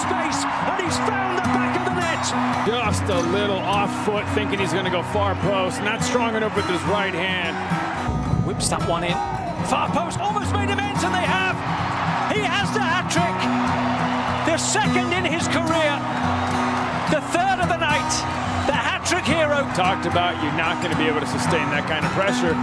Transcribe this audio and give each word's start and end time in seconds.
space, 0.00 0.40
and 0.44 0.80
he's 0.80 0.96
found 1.04 1.38
the 1.38 1.46
back 1.52 1.76
of 1.76 1.84
the 1.84 1.94
net. 2.00 2.24
Just 2.64 3.04
a 3.08 3.20
little 3.30 3.58
off 3.58 3.92
foot, 4.04 4.26
thinking 4.34 4.58
he's 4.58 4.72
going 4.72 4.84
to 4.84 4.90
go 4.90 5.02
far 5.12 5.34
post. 5.36 5.82
Not 5.82 6.02
strong 6.02 6.36
enough 6.36 6.56
with 6.56 6.66
his 6.66 6.82
right 6.84 7.14
hand. 7.14 7.56
Whips 8.46 8.68
that 8.68 8.82
one 8.88 9.04
in. 9.04 9.16
Far 9.68 9.88
post, 9.90 10.18
almost 10.18 10.52
made 10.52 10.70
amends, 10.70 11.04
and 11.04 11.14
they 11.14 11.24
have. 11.24 11.56
He 12.32 12.40
has 12.40 12.72
the 12.72 12.80
hat 12.80 13.10
trick. 13.12 13.36
The 14.48 14.56
second 14.56 15.12
in 15.12 15.24
his 15.24 15.46
career. 15.48 15.92
The 17.12 17.20
third 17.34 17.60
of 17.60 17.68
the 17.68 17.76
night. 17.76 18.12
The 18.66 18.72
hat 18.72 19.04
trick 19.04 19.24
hero. 19.24 19.66
Talked 19.74 20.06
about 20.06 20.40
you're 20.42 20.56
not 20.56 20.82
going 20.82 20.92
to 20.92 20.98
be 20.98 21.08
able 21.08 21.20
to 21.20 21.26
sustain 21.26 21.68
that 21.70 21.84
kind 21.88 22.04
of 22.04 22.12
pressure. 22.12 22.54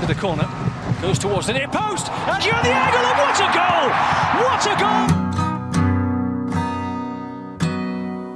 To 0.00 0.06
the 0.06 0.18
corner. 0.18 0.67
Goes 1.00 1.18
towards 1.20 1.46
the 1.46 1.52
near 1.52 1.68
post. 1.68 2.10
And 2.10 2.44
you're 2.44 2.60
the 2.60 2.72
angle. 2.72 2.98
And 2.98 3.18
what 3.18 3.38
a 3.38 3.46
goal! 3.54 3.88
What 4.42 4.66
a 4.66 4.74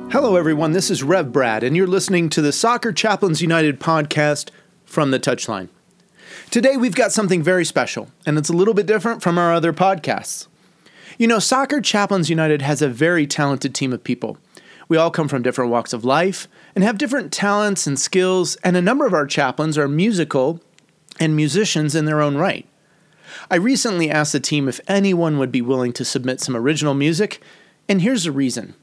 goal! 0.05 0.11
Hello, 0.13 0.37
everyone. 0.37 0.71
This 0.71 0.89
is 0.89 1.03
Rev 1.03 1.33
Brad, 1.33 1.65
and 1.65 1.77
you're 1.77 1.89
listening 1.89 2.29
to 2.29 2.41
the 2.41 2.53
Soccer 2.53 2.93
Chaplains 2.93 3.43
United 3.43 3.81
podcast 3.81 4.51
from 4.85 5.11
the 5.11 5.19
touchline. 5.19 5.71
Today, 6.53 6.77
we've 6.77 6.95
got 6.95 7.11
something 7.11 7.43
very 7.43 7.65
special, 7.65 8.13
and 8.25 8.39
it's 8.39 8.49
a 8.49 8.53
little 8.53 8.75
bit 8.75 8.87
different 8.87 9.23
from 9.23 9.39
our 9.39 9.53
other 9.53 9.73
podcasts. 9.73 10.47
You 11.19 11.27
know, 11.27 11.41
Soccer 11.41 11.81
Chaplains 11.81 12.31
United 12.31 12.63
has 12.63 12.81
a 12.81 12.89
very 12.89 13.27
talented 13.27 13.75
team 13.75 13.93
of 13.93 14.05
people. 14.05 14.39
We 14.89 14.97
all 14.97 15.11
come 15.11 15.27
from 15.27 15.43
different 15.43 15.73
walks 15.73 15.93
of 15.93 16.05
life 16.05 16.47
and 16.77 16.85
have 16.85 16.97
different 16.97 17.33
talents 17.33 17.89
and 17.89 17.99
skills, 17.99 18.55
and 18.63 18.77
a 18.77 18.83
number 18.83 19.05
of 19.05 19.15
our 19.15 19.27
chaplains 19.27 19.77
are 19.77 19.89
musical 19.89 20.61
and 21.21 21.37
musicians 21.37 21.95
in 21.95 22.05
their 22.05 22.21
own 22.21 22.37
right. 22.37 22.67
I 23.51 23.57
recently 23.57 24.11
asked 24.11 24.33
the 24.33 24.41
team 24.41 24.69
if 24.69 24.81
anyone 24.87 25.39
would 25.39 25.53
be 25.53 25.63
willing 25.63 25.93
to 25.95 26.05
submit 26.05 26.41
some 26.41 26.57
original 26.57 26.95
music, 26.95 27.43
and 27.89 28.03
here's 28.03 28.25
the 28.25 28.33
reason. 28.33 28.75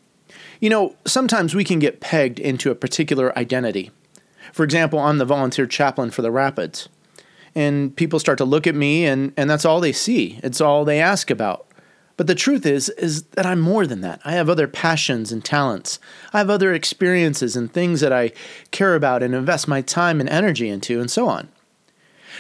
You 0.60 0.70
know, 0.70 0.96
sometimes 1.06 1.56
we 1.56 1.64
can 1.64 1.80
get 1.80 2.02
pegged 2.02 2.40
into 2.40 2.72
a 2.72 2.76
particular 2.76 3.38
identity. 3.38 3.92
For 4.52 4.64
example, 4.64 5.00
I'm 5.00 5.18
the 5.18 5.26
volunteer 5.26 5.66
chaplain 5.66 6.12
for 6.12 6.22
the 6.22 6.32
Rapids. 6.32 6.90
And 7.56 7.96
people 7.96 8.20
start 8.20 8.38
to 8.40 8.46
look 8.46 8.68
at 8.68 8.76
me 8.76 9.06
and, 9.06 9.34
and 9.36 9.50
that's 9.50 9.66
all 9.66 9.80
they 9.80 9.92
see. 9.92 10.40
It's 10.44 10.62
all 10.62 10.86
they 10.86 11.00
ask 11.00 11.32
about. 11.32 11.66
But 12.16 12.28
the 12.28 12.36
truth 12.36 12.66
is 12.66 12.90
is 12.90 13.24
that 13.38 13.46
I'm 13.46 13.62
more 13.62 13.88
than 13.88 14.02
that. 14.02 14.20
I 14.26 14.34
have 14.34 14.50
other 14.50 14.68
passions 14.68 15.32
and 15.32 15.44
talents. 15.44 16.00
I 16.34 16.40
have 16.40 16.50
other 16.50 16.74
experiences 16.74 17.56
and 17.56 17.72
things 17.72 18.02
that 18.02 18.12
I 18.12 18.34
care 18.72 18.94
about 18.94 19.24
and 19.24 19.34
invest 19.34 19.70
my 19.70 19.82
time 19.82 20.20
and 20.20 20.30
energy 20.30 20.68
into 20.68 21.00
and 21.00 21.10
so 21.10 21.30
on. 21.30 21.48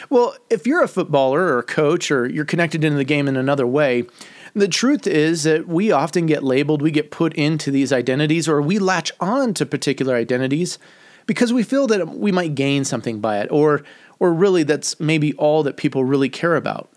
Well, 0.10 0.36
if 0.50 0.66
you're 0.66 0.84
a 0.84 0.88
footballer 0.88 1.42
or 1.42 1.60
a 1.60 1.64
coach 1.64 2.12
or 2.12 2.28
you're 2.28 2.46
connected 2.46 2.84
into 2.84 2.98
the 2.98 3.04
game 3.04 3.28
in 3.28 3.36
another 3.36 3.68
way, 3.68 4.06
the 4.54 4.68
truth 4.68 5.06
is 5.06 5.44
that 5.44 5.68
we 5.68 5.92
often 5.92 6.26
get 6.26 6.44
labeled, 6.44 6.82
we 6.82 6.92
get 6.92 7.12
put 7.12 7.34
into 7.34 7.72
these 7.72 7.94
identities, 7.94 8.48
or 8.48 8.62
we 8.62 8.80
latch 8.80 9.12
on 9.20 9.54
to 9.56 9.66
particular 9.66 10.16
identities 10.16 10.80
because 11.26 11.54
we 11.54 11.64
feel 11.64 11.86
that 11.88 12.08
we 12.10 12.32
might 12.32 12.56
gain 12.56 12.84
something 12.84 13.20
by 13.20 13.40
it, 13.40 13.52
or, 13.52 13.84
or 14.20 14.34
really 14.34 14.64
that's 14.64 15.00
maybe 15.00 15.34
all 15.34 15.62
that 15.64 15.78
people 15.78 16.04
really 16.04 16.30
care 16.30 16.56
about. 16.56 16.90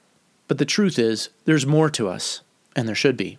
But 0.48 0.58
the 0.58 0.64
truth 0.64 0.98
is, 0.98 1.28
there's 1.44 1.66
more 1.66 1.90
to 1.90 2.08
us, 2.08 2.40
and 2.74 2.88
there 2.88 2.94
should 2.94 3.16
be. 3.16 3.38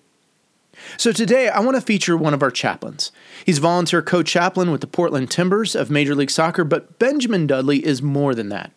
So 0.98 1.12
today, 1.12 1.50
I 1.50 1.60
want 1.60 1.76
to 1.76 1.82
feature 1.82 2.18
one 2.18 2.34
of 2.34 2.44
our 2.44 2.52
chaplains. 2.52 3.12
He's 3.46 3.60
volunteer 3.60 4.02
co 4.02 4.24
chaplain 4.24 4.72
with 4.72 4.82
the 4.82 4.88
Portland 4.88 5.32
Timbers 5.32 5.76
of 5.76 5.90
Major 5.90 6.16
League 6.16 6.32
Soccer, 6.32 6.64
but 6.64 7.00
Benjamin 7.00 7.48
Dudley 7.48 7.86
is 7.86 8.02
more 8.02 8.36
than 8.36 8.50
that. 8.50 8.72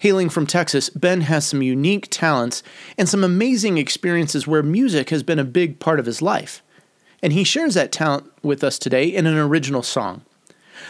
Hailing 0.00 0.28
from 0.28 0.46
Texas, 0.46 0.90
Ben 0.90 1.22
has 1.22 1.46
some 1.46 1.62
unique 1.62 2.08
talents 2.10 2.62
and 2.98 3.08
some 3.08 3.24
amazing 3.24 3.78
experiences 3.78 4.46
where 4.46 4.62
music 4.62 5.10
has 5.10 5.22
been 5.22 5.38
a 5.38 5.44
big 5.44 5.78
part 5.78 5.98
of 5.98 6.06
his 6.06 6.20
life. 6.20 6.62
And 7.22 7.32
he 7.32 7.44
shares 7.44 7.74
that 7.74 7.92
talent 7.92 8.30
with 8.42 8.62
us 8.62 8.78
today 8.78 9.06
in 9.06 9.26
an 9.26 9.38
original 9.38 9.82
song. 9.82 10.22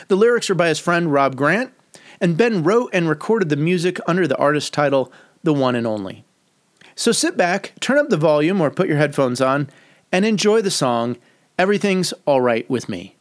The 0.09 0.17
lyrics 0.17 0.51
are 0.51 0.55
by 0.55 0.69
his 0.69 0.79
friend 0.79 1.13
Rob 1.13 1.37
Grant, 1.37 1.73
and 2.21 2.37
Ben 2.37 2.63
wrote 2.63 2.91
and 2.93 3.09
recorded 3.09 3.49
the 3.49 3.57
music 3.57 3.99
under 4.07 4.27
the 4.27 4.37
artist 4.37 4.73
title 4.73 5.13
The 5.43 5.55
One 5.55 5.77
and 5.77 5.87
Only. 5.87 6.25
So 6.95 7.13
sit 7.13 7.37
back, 7.37 7.73
turn 7.81 7.99
up 7.99 8.09
the 8.09 8.17
volume 8.17 8.61
or 8.61 8.71
put 8.71 8.89
your 8.89 8.97
headphones 8.97 9.41
on, 9.41 9.69
and 10.11 10.25
enjoy 10.25 10.63
the 10.63 10.71
song 10.71 11.17
Everything's 11.59 12.13
Alright 12.27 12.69
with 12.69 12.89
Me. 12.89 13.16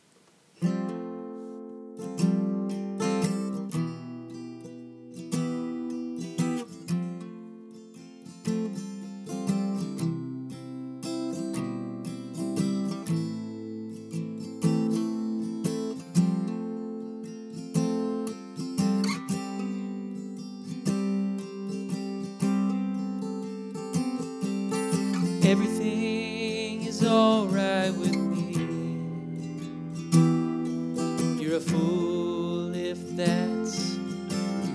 You're 31.56 31.62
a 31.62 31.68
fool 31.68 32.76
if 32.76 33.16
that's 33.16 33.96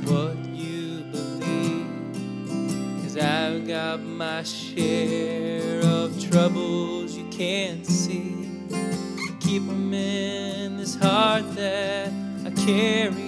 what 0.07 0.35
you 0.47 1.03
believe. 1.13 1.87
Cause 3.03 3.19
I've 3.19 3.69
got 3.69 4.01
my 4.01 4.43
share 4.45 5.81
of 5.85 6.19
troubles 6.31 7.19
you 7.19 7.29
can't 7.29 7.85
see. 7.85 8.49
Keep 9.41 9.67
them 9.67 9.93
in 9.93 10.79
this 10.79 10.95
heart 10.95 11.55
that 11.55 12.11
I 12.47 12.51
carry 12.65 13.20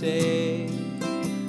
say. 0.00 0.66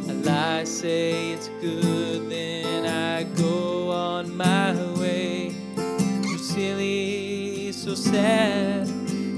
A 0.10 0.14
lie, 0.26 0.66
say 0.66 1.32
it's 1.32 1.48
good, 1.62 2.30
then 2.30 2.86
I 2.86 3.24
go 3.24 3.90
on 3.90 4.36
my 4.36 4.74
way. 5.00 5.56
So 5.78 6.38
silly, 6.38 7.72
so 7.72 7.96
sad, 7.96 8.90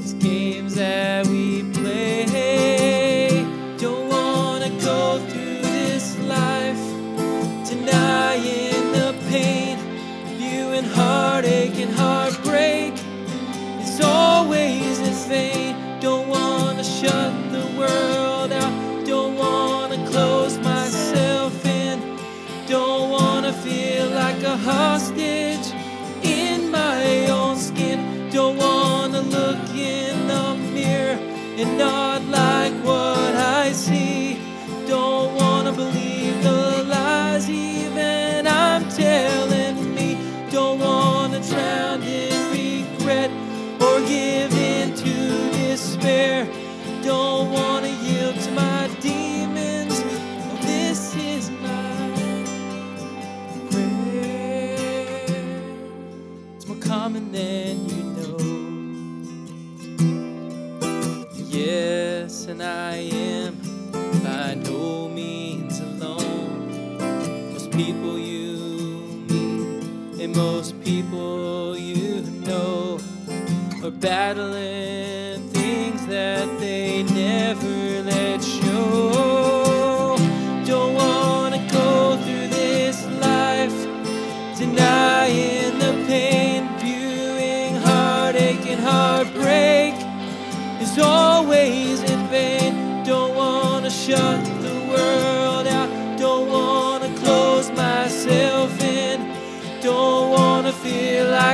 it's 0.02 0.14
games 0.14 0.74
that 0.76 1.28
we 1.28 1.62
play. 1.74 3.46
Don't 3.78 4.10
wanna 4.10 4.72
go 4.82 5.20
through 5.30 5.62
this 5.62 6.18
life 6.38 6.84
denying 7.70 8.86
the 8.98 9.16
pain, 9.30 9.78
viewing 10.40 10.86
heartache 10.86 11.78
and 11.86 11.94
heartbreak. 11.94 12.94
It's 13.80 14.02
always 14.02 14.98
in 15.00 15.14
vain. 15.30 15.63
And 31.64 31.78
not 31.78 32.03
people 67.76 68.20
you 68.20 68.56
meet 69.30 70.22
and 70.22 70.36
most 70.36 70.80
people 70.84 71.76
you 71.76 72.22
know 72.46 73.00
are 73.84 73.90
battling 73.90 75.13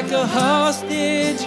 like 0.01 0.11
a 0.13 0.25
hostage 0.27 1.41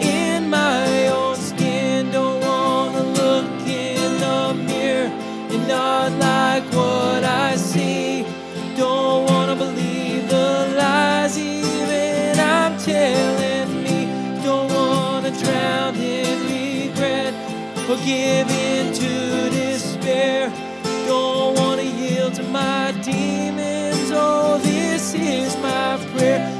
in 0.00 0.48
my 0.48 1.08
own 1.08 1.36
skin. 1.36 2.10
Don't 2.10 2.40
wanna 2.40 3.02
look 3.02 3.68
in 3.68 4.18
the 4.18 4.54
mirror 4.54 5.10
and 5.52 5.68
not 5.68 6.12
like 6.12 6.64
what 6.72 7.22
I 7.22 7.56
see. 7.56 8.24
Don't 8.78 9.28
wanna 9.30 9.56
believe 9.56 10.26
the 10.30 10.74
lies 10.78 11.36
even 11.36 12.40
I'm 12.40 12.78
telling 12.78 13.84
me. 13.84 13.98
Don't 14.42 14.72
wanna 14.72 15.30
drown 15.42 15.94
in 15.96 16.36
regret 16.56 17.34
or 17.90 17.98
give 18.06 18.48
in 18.50 18.94
to 18.94 19.50
despair. 19.50 20.50
Don't 21.06 21.58
wanna 21.58 21.82
yield 21.82 22.32
to 22.36 22.42
my 22.44 22.92
demons. 23.02 24.10
Oh, 24.10 24.58
this 24.62 25.12
is 25.12 25.54
my 25.58 25.98
prayer. 26.14 26.57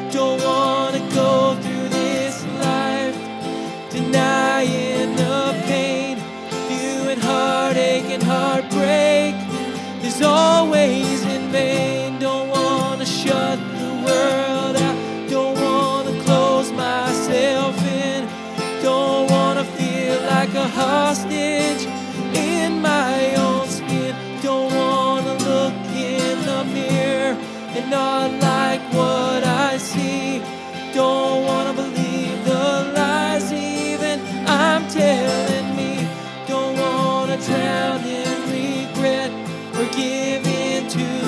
Is 10.18 10.26
always 10.26 11.24
in 11.24 11.50
vain. 11.50 12.18
Don't 12.18 12.48
wanna 12.48 13.06
shut 13.06 13.58
the 13.78 13.90
world 14.06 14.76
out, 14.76 15.30
don't 15.30 15.56
wanna 15.60 16.22
close 16.24 16.72
myself 16.72 17.76
in, 17.86 18.28
don't 18.82 19.30
wanna 19.30 19.64
feel 19.64 20.20
like 20.22 20.52
a 20.54 20.68
hostage 20.68 21.57
give 39.98 40.46
in 40.46 40.88
to 40.88 41.27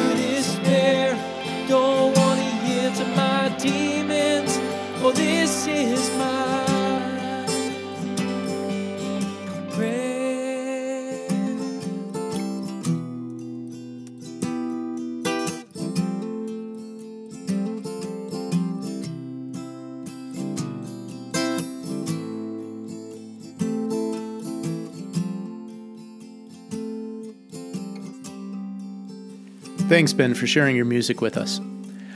Thanks, 29.91 30.13
Ben, 30.13 30.35
for 30.35 30.47
sharing 30.47 30.77
your 30.77 30.85
music 30.85 31.21
with 31.21 31.37
us. 31.37 31.61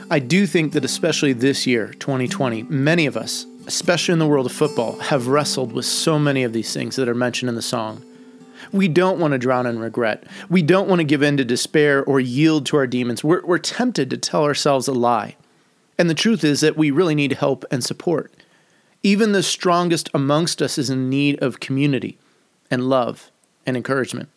I 0.08 0.20
do 0.20 0.46
think 0.46 0.74
that, 0.74 0.84
especially 0.84 1.32
this 1.32 1.66
year, 1.66 1.88
2020, 1.94 2.62
many 2.62 3.04
of 3.06 3.16
us, 3.16 3.46
especially 3.66 4.12
in 4.12 4.20
the 4.20 4.28
world 4.28 4.46
of 4.46 4.52
football, 4.52 4.96
have 5.00 5.26
wrestled 5.26 5.72
with 5.72 5.84
so 5.84 6.16
many 6.16 6.44
of 6.44 6.52
these 6.52 6.72
things 6.72 6.94
that 6.94 7.08
are 7.08 7.16
mentioned 7.16 7.48
in 7.48 7.56
the 7.56 7.62
song. 7.62 8.04
We 8.70 8.86
don't 8.86 9.18
want 9.18 9.32
to 9.32 9.38
drown 9.38 9.66
in 9.66 9.80
regret. 9.80 10.22
We 10.48 10.62
don't 10.62 10.88
want 10.88 11.00
to 11.00 11.04
give 11.04 11.24
in 11.24 11.36
to 11.36 11.44
despair 11.44 12.04
or 12.04 12.20
yield 12.20 12.64
to 12.66 12.76
our 12.76 12.86
demons. 12.86 13.24
We're, 13.24 13.44
we're 13.44 13.58
tempted 13.58 14.08
to 14.10 14.18
tell 14.18 14.44
ourselves 14.44 14.86
a 14.86 14.92
lie. 14.92 15.34
And 15.98 16.08
the 16.08 16.14
truth 16.14 16.44
is 16.44 16.60
that 16.60 16.76
we 16.76 16.92
really 16.92 17.16
need 17.16 17.32
help 17.32 17.64
and 17.72 17.82
support. 17.82 18.32
Even 19.02 19.32
the 19.32 19.42
strongest 19.42 20.08
amongst 20.14 20.62
us 20.62 20.78
is 20.78 20.90
in 20.90 21.10
need 21.10 21.42
of 21.42 21.58
community 21.58 22.18
and 22.70 22.88
love 22.88 23.32
and 23.66 23.76
encouragement. 23.76 24.28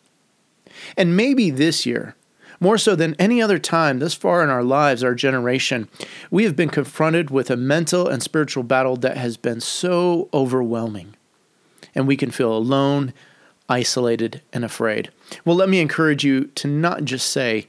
And 0.96 1.16
maybe 1.16 1.50
this 1.50 1.86
year, 1.86 2.16
more 2.60 2.78
so 2.78 2.94
than 2.94 3.14
any 3.18 3.40
other 3.40 3.58
time 3.58 3.98
thus 3.98 4.14
far 4.14 4.42
in 4.42 4.50
our 4.50 4.62
lives, 4.62 5.04
our 5.04 5.14
generation, 5.14 5.88
we 6.30 6.44
have 6.44 6.56
been 6.56 6.68
confronted 6.68 7.30
with 7.30 7.50
a 7.50 7.56
mental 7.56 8.08
and 8.08 8.22
spiritual 8.22 8.62
battle 8.62 8.96
that 8.96 9.16
has 9.16 9.36
been 9.36 9.60
so 9.60 10.28
overwhelming. 10.32 11.14
And 11.94 12.06
we 12.06 12.16
can 12.16 12.30
feel 12.30 12.52
alone, 12.52 13.12
isolated, 13.68 14.42
and 14.52 14.64
afraid. 14.64 15.10
Well, 15.44 15.56
let 15.56 15.68
me 15.68 15.80
encourage 15.80 16.24
you 16.24 16.44
to 16.56 16.68
not 16.68 17.04
just 17.04 17.30
say, 17.30 17.66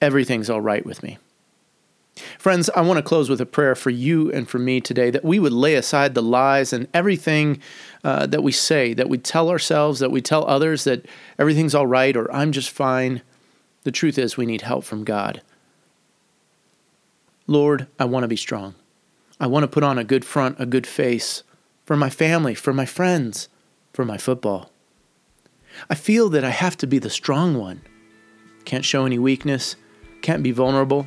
everything's 0.00 0.50
all 0.50 0.60
right 0.60 0.84
with 0.84 1.02
me. 1.02 1.18
Friends, 2.38 2.70
I 2.76 2.82
want 2.82 2.98
to 2.98 3.02
close 3.02 3.28
with 3.28 3.40
a 3.40 3.46
prayer 3.46 3.74
for 3.74 3.90
you 3.90 4.30
and 4.30 4.48
for 4.48 4.58
me 4.58 4.80
today 4.80 5.10
that 5.10 5.24
we 5.24 5.40
would 5.40 5.52
lay 5.52 5.74
aside 5.74 6.14
the 6.14 6.22
lies 6.22 6.72
and 6.72 6.86
everything 6.94 7.60
uh, 8.04 8.26
that 8.26 8.42
we 8.42 8.52
say, 8.52 8.94
that 8.94 9.08
we 9.08 9.18
tell 9.18 9.50
ourselves, 9.50 9.98
that 9.98 10.12
we 10.12 10.20
tell 10.20 10.46
others 10.46 10.84
that 10.84 11.06
everything's 11.38 11.74
all 11.74 11.86
right 11.86 12.16
or 12.16 12.32
I'm 12.32 12.52
just 12.52 12.70
fine. 12.70 13.22
The 13.84 13.92
truth 13.92 14.18
is, 14.18 14.36
we 14.36 14.46
need 14.46 14.62
help 14.62 14.84
from 14.84 15.04
God. 15.04 15.42
Lord, 17.46 17.86
I 17.98 18.06
want 18.06 18.24
to 18.24 18.28
be 18.28 18.36
strong. 18.36 18.74
I 19.38 19.46
want 19.46 19.64
to 19.64 19.68
put 19.68 19.82
on 19.82 19.98
a 19.98 20.04
good 20.04 20.24
front, 20.24 20.56
a 20.58 20.66
good 20.66 20.86
face 20.86 21.42
for 21.84 21.96
my 21.96 22.08
family, 22.08 22.54
for 22.54 22.72
my 22.72 22.86
friends, 22.86 23.48
for 23.92 24.04
my 24.04 24.16
football. 24.16 24.70
I 25.90 25.94
feel 25.94 26.28
that 26.30 26.44
I 26.44 26.50
have 26.50 26.76
to 26.78 26.86
be 26.86 26.98
the 26.98 27.10
strong 27.10 27.58
one. 27.58 27.82
Can't 28.64 28.84
show 28.84 29.04
any 29.04 29.18
weakness, 29.18 29.76
can't 30.22 30.42
be 30.42 30.52
vulnerable. 30.52 31.06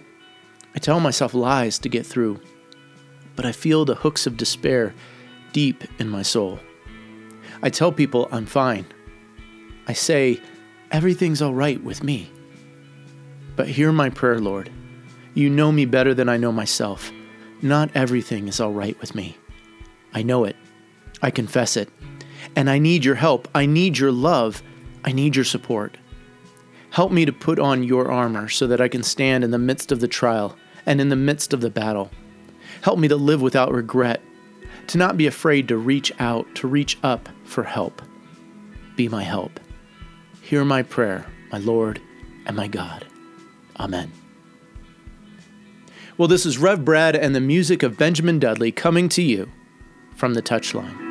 I 0.76 0.80
tell 0.80 1.00
myself 1.00 1.34
lies 1.34 1.80
to 1.80 1.90
get 1.90 2.06
through, 2.06 2.40
but 3.36 3.46
I 3.46 3.52
feel 3.52 3.86
the 3.86 3.96
hooks 3.96 4.28
of 4.28 4.38
despair 4.38 4.94
deep 5.54 5.84
in 6.00 6.10
my 6.10 6.22
soul. 6.22 6.60
I 7.64 7.72
tell 7.72 7.92
people 7.92 8.28
I'm 8.32 8.46
fine. 8.46 8.86
I 9.88 9.94
say 9.94 10.40
everything's 10.92 11.42
all 11.42 11.56
right 11.56 11.84
with 11.84 12.04
me. 12.04 12.30
But 13.57 13.68
hear 13.68 13.92
my 13.92 14.09
prayer, 14.09 14.39
Lord. 14.39 14.71
You 15.33 15.50
know 15.50 15.71
me 15.74 15.83
better 15.83 16.13
than 16.13 16.30
I 16.30 16.38
know 16.38 16.54
myself. 16.54 17.12
Not 17.62 17.89
everything 17.94 18.48
is 18.48 18.62
all 18.62 18.71
right 18.71 18.98
with 19.01 19.15
me. 19.15 19.38
I 20.14 20.23
know 20.23 20.45
it. 20.45 20.56
I 21.21 21.31
confess 21.31 21.76
it. 21.76 21.90
And 22.56 22.69
I 22.69 22.78
need 22.78 23.04
your 23.04 23.16
help. 23.16 23.47
I 23.54 23.66
need 23.66 23.97
your 23.97 24.11
love. 24.11 24.64
I 25.04 25.11
need 25.11 25.35
your 25.35 25.44
support. 25.44 25.97
Help 26.92 27.11
me 27.11 27.26
to 27.26 27.33
put 27.33 27.59
on 27.59 27.83
your 27.83 28.11
armor 28.11 28.47
so 28.47 28.68
that 28.68 28.80
I 28.80 28.87
can 28.87 29.04
stand 29.04 29.44
in 29.44 29.52
the 29.52 29.57
midst 29.57 29.92
of 29.92 29.99
the 29.99 30.07
trial 30.07 30.56
and 30.85 31.02
in 31.02 31.09
the 31.09 31.16
midst 31.16 31.52
of 31.52 31.61
the 31.61 31.69
battle. 31.69 32.11
Help 32.81 32.99
me 32.99 33.07
to 33.07 33.16
live 33.16 33.42
without 33.42 33.73
regret, 33.73 34.21
to 34.87 34.97
not 34.97 35.18
be 35.18 35.28
afraid 35.28 35.68
to 35.68 35.78
reach 35.78 36.11
out, 36.19 36.47
to 36.56 36.68
reach 36.68 36.97
up 37.04 37.28
for 37.44 37.64
help. 37.64 38.02
Be 38.95 39.09
my 39.09 39.23
help. 39.23 39.59
Hear 40.42 40.64
my 40.64 40.83
prayer, 40.83 41.26
my 41.52 41.57
Lord 41.57 41.99
and 42.45 42.56
my 42.56 42.68
God. 42.68 43.06
Amen. 43.80 44.12
Well, 46.18 46.28
this 46.28 46.46
is 46.46 46.57
Rev 46.57 46.84
Brad 46.84 47.16
and 47.16 47.36
the 47.36 47.40
music 47.42 47.84
of 47.84 47.98
Benjamin 47.98 48.40
Dudley 48.40 48.72
coming 48.72 49.07
to 49.10 49.22
you 49.22 49.52
from 50.16 50.34
the 50.34 50.42
touchline. 50.42 51.06